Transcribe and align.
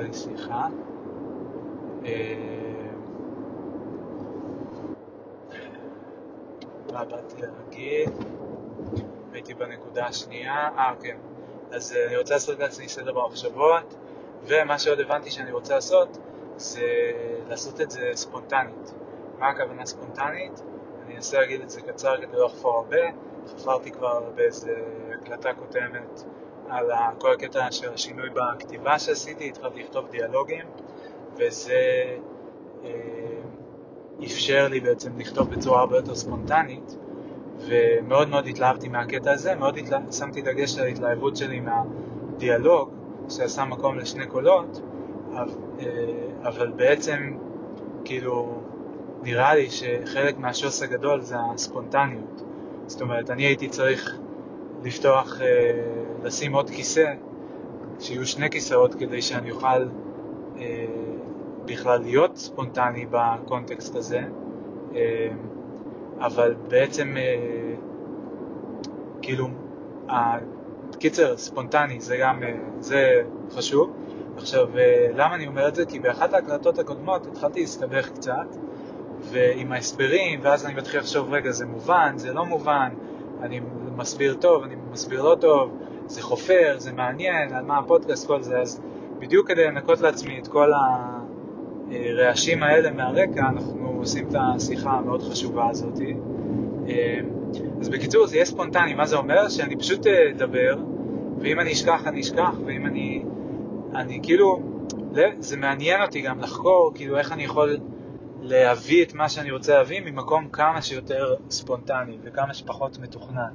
לי 0.00 0.12
שיחה. 0.12 0.66
אה, 2.04 2.62
מה 6.92 7.04
באתי 7.04 7.42
להגיד? 7.42 8.10
הייתי 9.32 9.54
בנקודה 9.54 10.06
השנייה, 10.06 10.68
אה 10.76 10.94
כן, 11.02 11.16
אז 11.70 11.92
אה, 11.92 12.06
אני 12.06 12.16
רוצה 12.16 12.34
לעשות 12.34 12.58
לעצמי 12.58 12.88
סדר 12.88 13.12
במחשבות, 13.12 13.94
ומה 14.44 14.78
שעוד 14.78 15.00
הבנתי 15.00 15.30
שאני 15.30 15.52
רוצה 15.52 15.74
לעשות 15.74 16.18
זה 16.56 16.86
לעשות 17.48 17.80
את 17.80 17.90
זה 17.90 18.10
ספונטנית. 18.14 18.94
מה 19.38 19.48
הכוונה 19.48 19.86
ספונטנית? 19.86 20.62
אני 21.06 21.16
אנסה 21.16 21.38
להגיד 21.38 21.60
את 21.60 21.70
זה 21.70 21.80
קצר 21.80 22.16
כדי 22.16 22.36
לא 22.36 22.46
לחפור 22.46 22.76
הרבה, 22.76 23.00
חפרתי 23.46 23.90
כבר 23.90 24.30
באיזה 24.34 24.74
הקלטה 25.12 25.54
קודמת 25.54 26.22
על 26.72 26.90
כל 27.18 27.32
הקטע 27.32 27.72
של 27.72 27.92
השינוי 27.92 28.28
בכתיבה 28.30 28.98
שעשיתי, 28.98 29.48
התחלתי 29.48 29.82
לכתוב 29.82 30.08
דיאלוגים, 30.10 30.64
וזה 31.36 32.04
אה, 32.84 32.90
אפשר 34.24 34.68
לי 34.68 34.80
בעצם 34.80 35.18
לכתוב 35.18 35.50
בצורה 35.50 35.80
הרבה 35.80 35.96
יותר 35.96 36.14
ספונטנית, 36.14 36.96
ומאוד 37.58 38.28
מאוד 38.28 38.46
התלהבתי 38.46 38.88
מהקטע 38.88 39.32
הזה, 39.32 39.54
מאוד 39.54 39.76
התלה... 39.78 39.98
שמתי 40.12 40.42
דגש 40.42 40.78
על 40.78 40.84
ההתלהבות 40.84 41.36
שלי 41.36 41.60
מהדיאלוג, 41.60 42.90
שעשה 43.28 43.64
מקום 43.64 43.98
לשני 43.98 44.26
קולות, 44.26 44.80
אבל, 45.32 45.50
אה, 45.80 45.86
אבל 46.48 46.70
בעצם, 46.70 47.36
כאילו, 48.04 48.60
נראה 49.22 49.54
לי 49.54 49.70
שחלק 49.70 50.38
מהשוס 50.38 50.82
הגדול 50.82 51.20
זה 51.20 51.36
הספונטניות. 51.54 52.42
זאת 52.86 53.00
אומרת, 53.00 53.30
אני 53.30 53.42
הייתי 53.42 53.68
צריך 53.68 54.18
לפתוח, 54.84 55.40
אה, 55.40 55.46
לשים 56.22 56.52
עוד 56.52 56.70
כיסא, 56.70 57.14
שיהיו 58.00 58.26
שני 58.26 58.50
כיסאות 58.50 58.94
כדי 58.94 59.22
שאני 59.22 59.50
אוכל 59.50 59.66
אה, 60.58 60.86
בכלל 61.64 62.00
להיות 62.00 62.36
ספונטני 62.36 63.06
בקונטקסט 63.10 63.96
הזה, 63.96 64.20
אה, 64.94 65.28
אבל 66.20 66.54
בעצם, 66.68 67.16
אה, 67.16 67.74
כאילו, 69.22 69.48
קיצר, 70.98 71.36
ספונטני 71.36 72.00
זה 72.00 72.16
גם, 72.16 72.42
אה, 72.42 72.54
זה 72.80 73.22
חשוב. 73.50 73.92
עכשיו, 74.36 74.78
אה, 74.78 75.08
למה 75.14 75.34
אני 75.34 75.46
אומר 75.46 75.68
את 75.68 75.74
זה? 75.74 75.86
כי 75.86 75.98
באחת 75.98 76.34
ההקלטות 76.34 76.78
הקודמות 76.78 77.26
התחלתי 77.26 77.60
להסתבך 77.60 78.08
קצת, 78.08 78.56
ועם 79.20 79.72
ההסברים, 79.72 80.40
ואז 80.42 80.66
אני 80.66 80.74
מתחיל 80.74 81.00
לחשוב, 81.00 81.32
רגע, 81.32 81.50
זה 81.50 81.66
מובן, 81.66 82.12
זה 82.16 82.32
לא 82.32 82.44
מובן, 82.44 82.88
אני 83.42 83.60
מסביר 83.96 84.34
טוב, 84.34 84.62
אני 84.62 84.74
מסביר 84.92 85.22
לא 85.22 85.36
טוב, 85.40 85.70
זה 86.06 86.22
חופר, 86.22 86.74
זה 86.78 86.92
מעניין, 86.92 87.54
על 87.54 87.64
מה 87.64 87.78
הפודקאסט, 87.78 88.26
כל 88.26 88.42
זה, 88.42 88.58
אז 88.58 88.80
בדיוק 89.18 89.48
כדי 89.48 89.64
לנקות 89.64 90.00
לעצמי 90.00 90.38
את 90.38 90.48
כל 90.48 90.72
הרעשים 91.90 92.62
האלה 92.62 92.90
מהרקע, 92.90 93.40
אנחנו 93.48 93.94
עושים 93.98 94.28
את 94.28 94.34
השיחה 94.38 94.90
המאוד 94.90 95.22
חשובה 95.22 95.70
הזאת. 95.70 95.98
אז 97.80 97.88
בקיצור, 97.88 98.26
זה 98.26 98.36
יהיה 98.36 98.44
ספונטני, 98.44 98.94
מה 98.94 99.06
זה 99.06 99.16
אומר? 99.16 99.48
שאני 99.48 99.76
פשוט 99.76 100.06
אדבר, 100.06 100.76
ואם 101.38 101.60
אני 101.60 101.72
אשכח, 101.72 102.06
אני 102.06 102.20
אשכח, 102.20 102.54
ואם 102.66 102.86
אני... 102.86 103.24
אני 103.94 104.20
כאילו, 104.22 104.62
זה 105.38 105.56
מעניין 105.56 106.02
אותי 106.02 106.20
גם 106.20 106.40
לחקור, 106.40 106.92
כאילו 106.94 107.18
איך 107.18 107.32
אני 107.32 107.44
יכול 107.44 107.76
להביא 108.40 109.04
את 109.04 109.14
מה 109.14 109.28
שאני 109.28 109.50
רוצה 109.50 109.74
להביא 109.74 110.00
ממקום 110.00 110.48
כמה 110.48 110.82
שיותר 110.82 111.34
ספונטני 111.50 112.16
וכמה 112.22 112.54
שפחות 112.54 112.98
מתוכנן. 112.98 113.52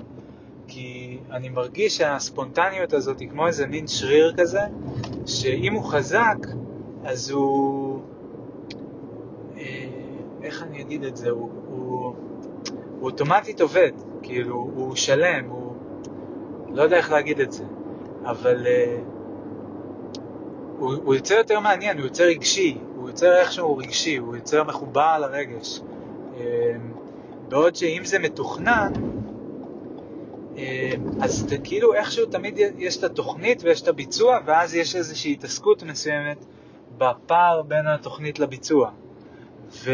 כי 0.68 1.20
אני 1.32 1.50
מרגיש 1.50 1.98
שהספונטניות 1.98 2.94
הזאת 2.94 3.20
היא 3.20 3.30
כמו 3.30 3.48
איזה 3.48 3.68
מין 3.68 3.88
שריר 3.88 4.34
כזה, 4.38 4.62
שאם 5.26 5.74
הוא 5.74 5.84
חזק, 5.84 6.38
אז 7.04 7.30
הוא... 7.30 8.00
אה, 9.58 9.88
איך 10.44 10.64
אני 10.64 10.82
אגיד 10.82 11.04
את 11.04 11.18
זה? 11.18 11.30
הוא, 11.30 11.50
הוא, 11.68 12.16
הוא 13.00 13.02
אוטומטית 13.02 13.62
עובד, 13.62 13.92
כאילו, 14.22 14.56
הוא 14.56 14.96
שלם, 14.96 15.46
הוא... 15.50 15.76
לא 16.74 16.82
יודע 16.82 16.98
איך 16.98 17.12
להגיד 17.12 17.40
את 17.40 17.52
זה, 17.52 17.64
אבל 18.26 18.66
uh, 18.66 18.70
הוא, 20.80 20.94
הוא 21.04 21.16
יוצר 21.16 21.36
יותר 21.36 21.60
מעניין, 21.60 21.98
הוא 21.98 22.06
יוצר 22.06 22.24
רגשי, 22.24 22.78
הוא 22.96 23.10
יוצר 23.10 23.38
איכשהו 23.38 23.78
רגשי, 23.78 24.18
הוא 24.18 24.36
יוצר 24.36 24.64
מחובר 24.64 25.18
לרגש. 25.20 25.82
Uh, 26.34 26.40
בעוד 27.50 27.76
שאם 27.76 28.02
זה 28.06 28.20
מתוכנן, 28.20 28.92
uh, 30.58 30.60
אז 31.22 31.48
כאילו 31.64 31.94
איכשהו 31.94 32.26
תמיד 32.26 32.60
יש 32.78 32.98
את 32.98 33.04
התוכנית 33.04 33.64
ויש 33.64 33.82
את 33.82 33.88
הביצוע, 33.88 34.40
ואז 34.46 34.76
יש 34.76 34.96
איזושהי 34.96 35.32
התעסקות 35.32 35.84
מסוימת 35.84 36.46
בפער 36.98 37.62
בין 37.62 37.88
התוכנית 37.88 38.40
לביצוע. 38.40 38.92
ו... 39.72 39.92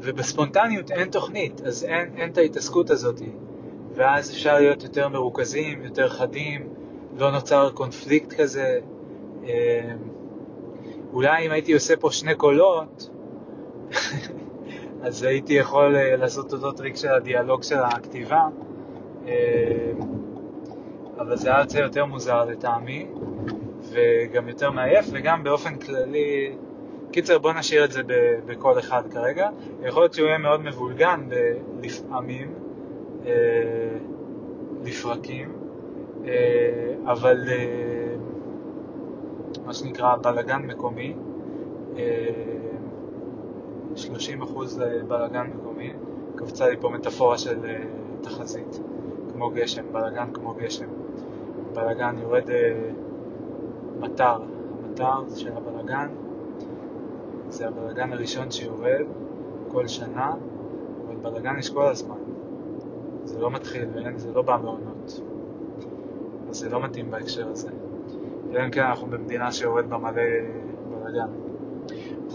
ובספונטניות 0.00 0.90
אין 0.90 1.10
תוכנית, 1.10 1.60
אז 1.60 1.84
אין, 1.84 2.08
אין 2.16 2.30
את 2.30 2.38
ההתעסקות 2.38 2.90
הזאת. 2.90 3.20
ואז 3.94 4.30
אפשר 4.30 4.54
להיות 4.54 4.82
יותר 4.82 5.08
מרוכזים, 5.08 5.82
יותר 5.82 6.08
חדים, 6.08 6.68
לא 7.16 7.30
נוצר 7.30 7.70
קונפליקט 7.74 8.32
כזה. 8.32 8.80
אמ, 9.44 9.48
אולי 11.12 11.46
אם 11.46 11.50
הייתי 11.50 11.72
עושה 11.72 11.96
פה 11.96 12.10
שני 12.10 12.34
קולות, 12.34 13.10
אז 15.06 15.22
הייתי 15.22 15.52
יכול 15.52 15.96
אה, 15.96 16.16
לעשות 16.16 16.52
אותו 16.52 16.72
טריק 16.72 16.96
של 16.96 17.08
הדיאלוג 17.08 17.62
של 17.62 17.78
הכתיבה, 17.78 18.42
אמ, 19.24 19.30
אבל 21.18 21.36
זה 21.36 21.50
היה 21.50 21.60
יוצא 21.60 21.78
יותר 21.78 22.04
מוזר 22.04 22.44
לטעמי, 22.44 23.06
וגם 23.90 24.48
יותר 24.48 24.70
מעייף, 24.70 25.06
וגם 25.12 25.44
באופן 25.44 25.76
כללי 25.76 26.56
קיצר, 27.12 27.38
בוא 27.38 27.52
נשאיר 27.52 27.84
את 27.84 27.92
זה 27.92 28.02
בקול 28.46 28.78
אחד 28.78 29.02
כרגע. 29.10 29.48
יכול 29.82 30.02
להיות 30.02 30.14
שהוא 30.14 30.26
יהיה 30.26 30.38
מאוד 30.38 30.60
מבולגן 30.60 31.28
לפעמים, 31.82 32.54
אה, 33.26 33.32
לפרקים, 34.84 35.52
אה, 36.24 36.32
אבל 37.12 37.44
אה, 37.48 38.14
מה 39.66 39.74
שנקרא 39.74 40.16
בלגן 40.16 40.62
מקומי, 40.62 41.14
30% 43.94 43.98
בלגן 45.08 45.46
מקומי, 45.54 45.92
קפצה 46.36 46.68
לי 46.68 46.76
פה 46.80 46.88
מטאפורה 46.88 47.38
של 47.38 47.58
תחזית, 48.20 48.80
כמו 49.32 49.50
גשם, 49.50 49.92
בלגן 49.92 50.32
כמו 50.32 50.54
גשם. 50.54 50.86
בלגן 51.72 52.16
יורד 52.18 52.50
מטר, 54.00 54.38
המטר 54.96 55.36
של 55.36 55.52
הבלגן 55.56 56.08
זה 57.48 57.68
הבלאגן 57.68 58.12
הראשון 58.12 58.50
שיורד 58.50 59.06
כל 59.68 59.86
שנה, 59.88 60.34
אבל 61.06 61.16
בלאגן 61.16 61.58
יש 61.58 61.70
כל 61.70 61.86
הזמן. 61.86 62.16
זה 63.24 63.40
לא 63.40 63.50
מתחיל 63.50 63.84
זה 64.16 64.32
לא 64.32 64.42
בא 64.42 64.58
מעונות. 64.62 65.20
אז 66.50 66.56
זה 66.56 66.68
לא 66.68 66.82
מתאים 66.82 67.10
בהקשר 67.10 67.48
הזה. 67.48 67.70
אלא 68.50 68.64
אם 68.64 68.70
כן 68.70 68.82
אנחנו 68.82 69.06
במדינה 69.06 69.52
שיורד 69.52 69.90
בה 69.90 69.98
מלא 69.98 70.22
בלאגן. 70.90 71.28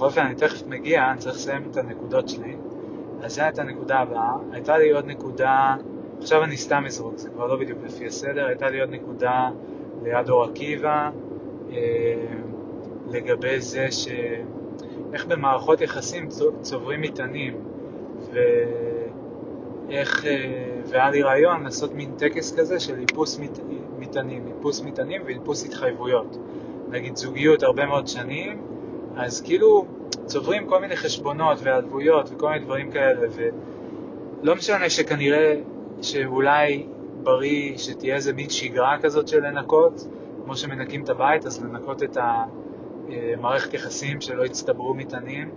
בכל 0.02 0.08
אופן, 0.08 0.22
אני 0.22 0.36
תכף 0.36 0.68
מגיע, 0.68 1.12
אני 1.12 1.20
צריך 1.20 1.36
לסיים 1.36 1.64
את 1.72 1.78
הנקודות 1.78 2.30
שלי. 2.30 2.56
אז 3.24 3.36
זו 3.36 3.42
הייתה 3.42 3.62
הנקודה 3.62 4.00
הבאה. 4.00 4.34
הייתה 4.52 4.78
לי 4.78 4.92
עוד 4.92 5.06
נקודה, 5.06 5.76
עכשיו 6.20 6.44
אני 6.44 6.58
סתם 6.58 6.84
אזרוק, 6.86 7.18
זה 7.18 7.30
כבר 7.30 7.48
לא 7.48 7.56
בדיוק 7.56 7.80
לפי 7.86 8.08
הסדר, 8.08 8.46
הייתה 8.46 8.70
לי 8.70 8.82
עוד 8.82 8.90
נקודה 8.90 9.50
ליד 10.04 10.30
אור 10.30 10.44
עקיבא, 10.44 11.10
אה, 11.72 11.78
לגבי 13.08 13.60
זה 13.60 13.92
ש... 13.92 14.08
איך 15.14 15.26
במערכות 15.26 15.82
יחסים 15.82 16.28
צוברים 16.62 17.02
מטענים, 17.02 17.54
ואיך, 19.88 20.26
אה, 20.26 20.32
והיה 20.86 21.10
לי 21.10 21.22
רעיון 21.22 21.64
לעשות 21.64 21.94
מין 21.94 22.12
טקס 22.18 22.60
כזה 22.60 22.80
של 22.80 23.00
איפוס 23.00 23.40
מטענים, 24.00 24.48
איפוס 24.48 24.82
מטענים 24.82 25.22
ואיפוס 25.26 25.66
התחייבויות. 25.66 26.38
נגיד 26.90 27.16
זוגיות 27.16 27.64
הרבה 27.64 27.86
מאוד 27.86 28.08
שנים, 28.08 28.71
אז 29.16 29.42
כאילו 29.42 29.86
צוברים 30.26 30.68
כל 30.68 30.82
מיני 30.82 30.96
חשבונות 30.96 31.58
ועלבויות 31.64 32.30
וכל 32.34 32.50
מיני 32.50 32.66
דברים 32.66 32.92
כאלה, 32.92 33.28
ולא 33.36 34.56
משנה 34.56 34.90
שכנראה, 34.90 35.56
שאולי 36.02 36.88
בריא 37.24 37.78
שתהיה 37.78 38.16
איזה 38.16 38.34
מין 38.34 38.50
שגרה 38.50 38.98
כזאת 39.02 39.28
של 39.28 39.48
לנקות, 39.48 40.08
כמו 40.44 40.56
שמנקים 40.56 41.04
את 41.04 41.10
הבית, 41.10 41.46
אז 41.46 41.64
לנקות 41.64 42.04
את 42.04 42.18
ה... 42.18 42.44
אה, 43.10 43.34
מערכת 43.42 43.74
יחסים 43.74 44.22
שלא 44.22 44.46
יצטברו 44.46 44.94
מטענים, 44.94 45.52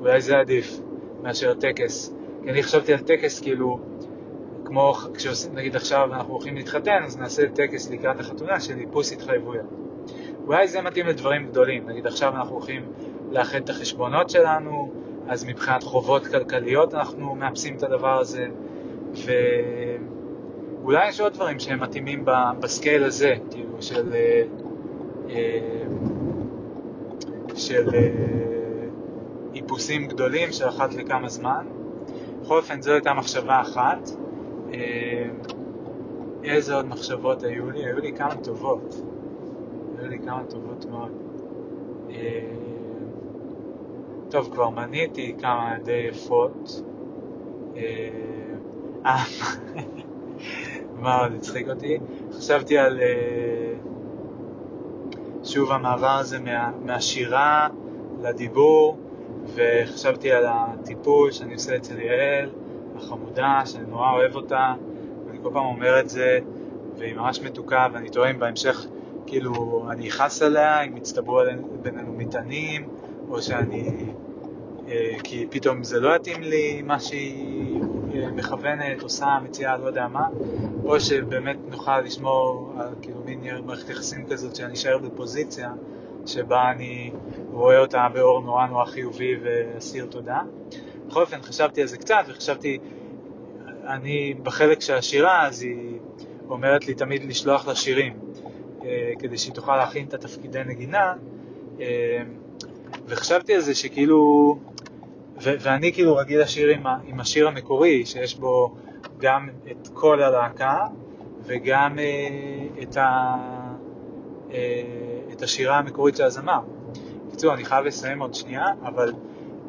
אולי 0.00 0.20
זה 0.20 0.38
עדיף 0.38 0.80
מאשר 1.22 1.54
טקס. 1.54 2.14
כי 2.42 2.50
אני 2.50 2.62
חשבתי 2.62 2.92
על 2.92 2.98
טקס 2.98 3.40
כאילו, 3.40 3.78
כמו 4.64 4.94
כשעושים, 5.14 5.54
נגיד 5.54 5.76
עכשיו 5.76 6.14
אנחנו 6.14 6.32
הולכים 6.32 6.56
להתחתן, 6.56 7.02
אז 7.04 7.18
נעשה 7.18 7.48
טקס 7.48 7.90
לקראת 7.90 8.20
החתונה 8.20 8.60
של 8.60 8.78
איפוס 8.78 9.12
התחייבויות. 9.12 9.66
אולי 10.50 10.68
זה 10.68 10.82
מתאים 10.82 11.06
לדברים 11.06 11.46
גדולים, 11.46 11.88
נגיד 11.88 12.06
עכשיו 12.06 12.36
אנחנו 12.36 12.54
הולכים 12.54 12.82
לאחד 13.30 13.58
את 13.58 13.70
החשבונות 13.70 14.30
שלנו, 14.30 14.92
אז 15.28 15.44
מבחינת 15.44 15.82
חובות 15.82 16.26
כלכליות 16.26 16.94
אנחנו 16.94 17.34
מאפסים 17.34 17.76
את 17.76 17.82
הדבר 17.82 18.20
הזה, 18.20 18.46
ו... 19.26 19.30
אולי 20.82 21.08
יש 21.08 21.20
עוד 21.20 21.32
דברים 21.32 21.58
שהם 21.58 21.80
מתאימים 21.80 22.24
בסקייל 22.60 23.04
הזה, 23.04 23.34
כאילו 23.50 23.82
של... 23.82 24.12
אה, 24.14 24.42
אה, 25.30 25.84
של 27.54 27.88
איפוסים 29.54 30.06
גדולים 30.06 30.52
של 30.52 30.68
אחת 30.68 30.94
לכמה 30.94 31.28
זמן. 31.28 31.66
בכל 32.42 32.56
אופן, 32.56 32.82
זו 32.82 32.92
הייתה 32.92 33.14
מחשבה 33.14 33.60
אחת. 33.60 34.10
איזה 36.44 36.74
עוד 36.74 36.86
מחשבות 36.86 37.42
היו 37.42 37.70
לי? 37.70 37.84
היו 37.84 37.98
לי 37.98 38.12
כמה 38.12 38.34
טובות. 38.34 39.02
לי 40.10 40.18
כמה 40.18 40.42
טובות 40.44 40.86
מאוד. 40.90 41.10
טוב, 44.30 44.50
כבר 44.52 44.70
מניתי 44.70 45.34
כמה 45.40 45.76
די 45.84 46.06
יפות. 46.10 46.82
אה, 47.76 48.10
מה 51.02 51.20
עוד 51.20 51.32
הצחיק 51.32 51.68
אותי? 51.68 51.98
חשבתי 52.32 52.78
על 52.78 53.00
אה, 53.00 53.74
שוב 55.44 55.72
המעבר 55.72 56.16
הזה 56.18 56.38
מה, 56.38 56.70
מהשירה 56.84 57.68
לדיבור, 58.22 58.98
וחשבתי 59.54 60.32
על 60.32 60.44
הטיפול 60.48 61.30
שאני 61.30 61.54
עושה 61.54 61.76
אצל 61.76 62.00
יעל, 62.00 62.50
החמודה, 62.96 63.62
שאני 63.64 63.86
נורא 63.86 64.12
אוהב 64.12 64.36
אותה, 64.36 64.74
ואני 65.26 65.38
כל 65.42 65.50
פעם 65.52 65.64
אומר 65.64 66.00
את 66.00 66.08
זה, 66.08 66.38
והיא 66.96 67.14
ממש 67.14 67.42
מתוקה, 67.42 67.86
ואני 67.92 68.10
טועה 68.10 68.30
אם 68.30 68.38
בהמשך, 68.38 68.86
כאילו, 69.26 69.86
אני 69.90 70.08
אכעס 70.08 70.42
עליה, 70.42 70.82
אם 70.82 70.96
יצטברו 70.96 71.40
בינינו 71.82 72.12
מטענים, 72.12 72.88
או 73.28 73.42
שאני... 73.42 73.90
אה, 74.88 75.16
כי 75.24 75.46
פתאום 75.50 75.84
זה 75.84 76.00
לא 76.00 76.16
יתאים 76.16 76.42
לי 76.42 76.82
מה 76.82 77.00
שהיא 77.00 77.80
מכוונת, 78.34 79.02
עושה, 79.02 79.38
מציעה, 79.44 79.76
לא 79.76 79.86
יודע 79.86 80.08
מה, 80.08 80.26
או 80.84 81.00
שבאמת 81.00 81.56
נוכל 81.68 82.00
לשמור 82.00 82.72
על 82.78 82.88
כאילו 83.02 83.22
מין 83.24 83.40
מערכת 83.66 83.88
יחסים 83.88 84.26
כזאת 84.26 84.56
שאני 84.56 84.72
אשאר 84.72 84.98
בפוזיציה 84.98 85.72
שבה 86.26 86.70
אני 86.70 87.12
רואה 87.50 87.78
אותה 87.78 88.06
באור 88.14 88.42
נורא 88.42 88.66
נורא 88.66 88.84
חיובי 88.84 89.36
ואסיר 89.42 90.06
תודה. 90.06 90.40
בכל 91.08 91.20
אופן, 91.20 91.42
חשבתי 91.42 91.80
על 91.80 91.86
זה 91.86 91.98
קצת 91.98 92.24
וחשבתי, 92.28 92.78
אני 93.86 94.34
בחלק 94.42 94.80
של 94.80 94.94
השירה, 94.94 95.46
אז 95.46 95.62
היא 95.62 95.98
אומרת 96.48 96.86
לי 96.86 96.94
תמיד 96.94 97.24
לשלוח 97.24 97.68
לה 97.68 97.74
שירים, 97.74 98.12
אה, 98.12 98.29
כדי 99.18 99.38
שהיא 99.38 99.54
תוכל 99.54 99.76
להכין 99.76 100.06
את 100.06 100.14
התפקידי 100.14 100.60
נגינה, 100.66 101.14
אה, 101.80 102.22
וחשבתי 103.06 103.54
על 103.54 103.60
זה 103.60 103.74
שכאילו 103.74 104.56
ו- 105.42 105.54
ואני 105.60 105.92
כאילו 105.92 106.16
רגיל 106.16 106.40
לשיר 106.40 106.68
עם, 106.68 106.86
ה- 106.86 106.98
עם 107.04 107.20
השיר 107.20 107.48
המקורי, 107.48 108.06
שיש 108.06 108.38
בו 108.38 108.74
גם 109.18 109.48
את 109.70 109.88
כל 109.94 110.22
הלהקה 110.22 110.78
וגם 111.42 111.98
אה, 111.98 112.28
את, 112.82 112.96
ה- 112.96 113.36
אה, 114.52 114.82
את 115.32 115.42
השירה 115.42 115.78
המקורית 115.78 116.16
של 116.16 116.24
הזמר. 116.24 116.60
בקיצור, 117.28 117.54
אני 117.54 117.64
חייב 117.64 117.84
לסיים 117.84 118.22
עוד 118.22 118.34
שנייה, 118.34 118.66
אבל, 118.82 119.12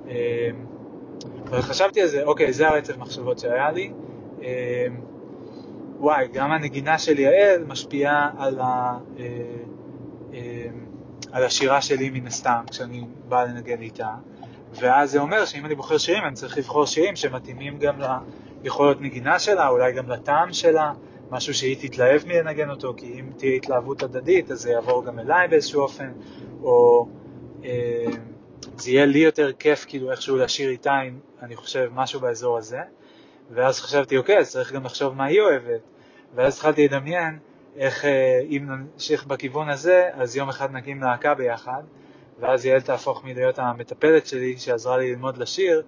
אה, 0.09 0.49
אבל 1.49 1.61
חשבתי 1.61 2.01
על 2.01 2.07
זה, 2.07 2.23
אוקיי, 2.23 2.53
זה 2.53 2.67
הרצף 2.67 2.97
מחשבות 2.97 3.39
שהיה 3.39 3.71
לי. 3.71 3.91
אה, 4.43 4.87
וואי, 6.01 6.27
גם 6.33 6.51
הנגינה 6.51 6.97
של 6.97 7.19
יעל 7.19 7.63
משפיעה 7.63 8.29
על, 8.37 8.59
ה, 8.59 8.97
אה, 9.19 9.25
אה, 10.33 10.67
על 11.31 11.43
השירה 11.43 11.81
שלי 11.81 12.09
מן 12.09 12.27
הסתם, 12.27 12.63
כשאני 12.69 13.05
בא 13.27 13.43
לנגן 13.43 13.81
איתה. 13.81 14.09
ואז 14.73 15.11
זה 15.11 15.19
אומר 15.19 15.45
שאם 15.45 15.65
אני 15.65 15.75
בוחר 15.75 15.97
שירים, 15.97 16.23
אני 16.23 16.35
צריך 16.35 16.57
לבחור 16.57 16.85
שירים 16.85 17.15
שמתאימים 17.15 17.77
גם 17.79 17.99
ליכולות 18.63 19.01
נגינה 19.01 19.39
שלה, 19.39 19.67
אולי 19.67 19.93
גם 19.93 20.09
לטעם 20.09 20.53
שלה, 20.53 20.93
משהו 21.31 21.53
שהיא 21.53 21.77
תתלהב 21.79 22.21
מלנגן 22.27 22.69
אותו, 22.69 22.93
כי 22.97 23.19
אם 23.19 23.29
תהיה 23.37 23.55
התלהבות 23.55 24.03
הדדית, 24.03 24.51
אז 24.51 24.61
זה 24.61 24.71
יעבור 24.71 25.05
גם 25.05 25.19
אליי 25.19 25.47
באיזשהו 25.47 25.81
אופן, 25.81 26.11
או 26.63 27.07
אה, 27.63 28.05
זה 28.77 28.91
יהיה 28.91 29.05
לי 29.05 29.19
יותר 29.19 29.53
כיף 29.53 29.85
כאילו 29.87 30.11
איכשהו 30.11 30.37
לשיר 30.37 30.69
איתה, 30.69 30.99
אני 31.41 31.55
חושב 31.55 31.89
משהו 31.93 32.19
באזור 32.19 32.57
הזה. 32.57 32.79
ואז 33.53 33.79
חשבתי, 33.79 34.17
אוקיי, 34.17 34.37
אז 34.37 34.51
צריך 34.51 34.73
גם 34.73 34.85
לחשוב 34.85 35.15
מה 35.15 35.25
היא 35.25 35.41
אוהבת. 35.41 35.81
ואז 36.35 36.55
התחלתי 36.55 36.87
לדמיין 36.87 37.39
איך 37.75 38.05
אה, 38.05 38.39
אם 38.49 38.67
נמשיך 38.67 39.25
בכיוון 39.25 39.69
הזה, 39.69 40.09
אז 40.13 40.35
יום 40.35 40.49
אחד 40.49 40.71
נקים 40.71 41.01
להקה 41.01 41.33
ביחד. 41.33 41.83
ואז 42.39 42.65
יעל 42.65 42.81
תהפוך 42.81 43.23
מלהיות 43.25 43.59
המטפלת 43.59 44.27
שלי, 44.27 44.57
שעזרה 44.57 44.97
לי 44.97 45.09
ללמוד 45.09 45.37
לשיר, 45.37 45.83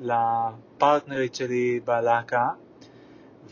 לפרטנרית 0.00 1.34
שלי 1.34 1.80
בלהקה, 1.84 2.48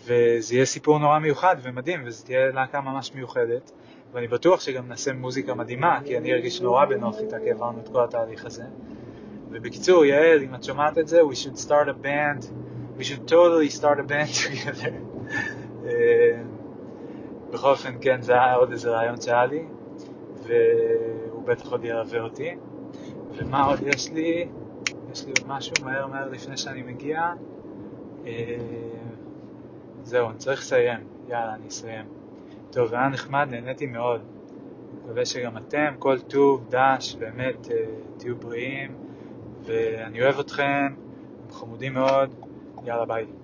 וזה 0.04 0.54
יהיה 0.54 0.64
סיפור 0.64 0.98
נורא 0.98 1.18
מיוחד 1.18 1.56
ומדהים, 1.62 2.02
וזו 2.06 2.24
תהיה 2.24 2.50
להקה 2.50 2.80
ממש 2.80 3.14
מיוחדת, 3.14 3.72
ואני 4.12 4.28
בטוח 4.28 4.60
שגם 4.60 4.88
נעשה 4.88 5.12
מוזיקה 5.12 5.54
מדהימה, 5.54 6.00
כי 6.04 6.18
אני 6.18 6.32
ארגיש 6.32 6.60
נורא 6.60 6.84
בנוח 6.84 7.18
איתה, 7.18 7.36
כי 7.38 7.50
עברנו 7.50 7.80
את 7.80 7.88
כל 7.88 8.04
התהליך 8.04 8.44
הזה. 8.44 8.64
ובקיצור, 9.50 10.04
יעל, 10.04 10.42
אם 10.42 10.54
את 10.54 10.64
שומעת 10.64 10.98
את 10.98 11.08
זה, 11.08 11.20
we 11.20 11.34
should 11.34 11.58
start 11.66 11.88
a 11.88 12.04
band, 12.04 12.44
we 12.98 13.02
should 13.02 13.30
totally 13.30 13.80
start 13.80 13.98
a 13.98 14.10
band 14.10 14.30
together. 14.44 14.92
אה, 15.86 16.42
בכל 17.50 17.70
אופן, 17.70 17.94
כן, 18.00 18.22
זה 18.22 18.32
היה 18.32 18.54
עוד 18.54 18.72
איזה 18.72 18.90
רעיון 18.90 19.20
שהיה 19.20 19.46
לי, 19.46 19.64
ו... 20.46 20.52
בטח 21.48 21.72
עוד 21.72 21.84
ילווה 21.84 22.20
אותי. 22.20 22.56
ומה 23.36 23.64
עוד 23.64 23.78
יש 23.82 24.12
לי? 24.12 24.48
יש 25.12 25.26
לי 25.26 25.32
עוד 25.38 25.48
משהו 25.48 25.74
מהר 25.84 26.06
מהר 26.06 26.28
לפני 26.28 26.56
שאני 26.56 26.82
מגיע. 26.82 27.32
אה, 28.26 28.56
זהו, 30.02 30.30
אני 30.30 30.38
צריך 30.38 30.60
לסיים. 30.60 31.00
יאללה, 31.28 31.54
אני 31.54 31.68
אסיים. 31.68 32.04
טוב, 32.70 32.94
היה 32.94 33.08
נחמד, 33.08 33.48
נהניתי 33.50 33.86
מאוד. 33.86 34.20
מקווה 35.04 35.26
שגם 35.26 35.56
אתם, 35.56 35.94
כל 35.98 36.18
טוב, 36.20 36.66
דש, 36.68 37.14
באמת, 37.14 37.70
אה, 37.70 37.76
תהיו 38.16 38.36
בריאים, 38.36 38.96
ואני 39.68 40.22
אוהב 40.22 40.38
אתכם, 40.38 40.94
חמודים 41.50 41.94
מאוד. 41.94 42.30
יאללה, 42.84 43.06
ביי. 43.06 43.37